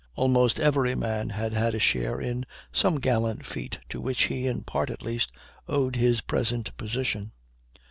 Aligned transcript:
Almost 0.15 0.59
every 0.59 0.95
man 0.95 1.29
had 1.29 1.53
had 1.53 1.75
a 1.75 1.79
share 1.79 2.19
in 2.19 2.47
some 2.71 2.99
gallant 2.99 3.45
feat, 3.45 3.77
to 3.89 4.01
which 4.01 4.23
he, 4.23 4.47
in 4.47 4.63
part 4.63 4.89
at 4.89 5.03
least, 5.03 5.31
owed 5.67 5.95
his 5.95 6.21
present 6.21 6.75
position. 6.75 7.33